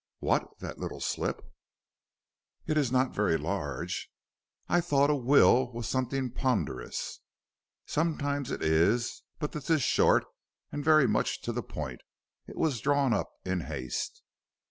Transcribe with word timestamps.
"What, 0.17 0.57
that 0.61 0.79
little 0.79 0.99
slip?" 0.99 1.43
"It 2.65 2.75
is 2.75 2.91
not 2.91 3.13
very 3.13 3.37
large." 3.37 4.11
"I 4.67 4.81
thought 4.81 5.11
a 5.11 5.15
will 5.15 5.71
was 5.73 5.87
something 5.87 6.31
ponderous." 6.31 7.19
"Sometimes 7.85 8.49
it 8.49 8.63
is, 8.63 9.21
but 9.37 9.51
this 9.51 9.69
is 9.69 9.83
short 9.83 10.25
and 10.71 10.83
very 10.83 11.07
much 11.07 11.41
to 11.43 11.51
the 11.53 11.61
point; 11.61 12.01
it 12.47 12.57
was 12.57 12.81
drawn 12.81 13.13
up 13.13 13.29
in 13.45 13.59
haste." 13.59 14.23